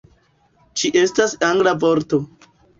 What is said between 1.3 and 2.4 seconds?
angla vorto